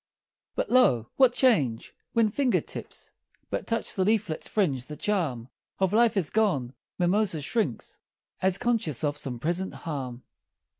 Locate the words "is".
6.17-6.31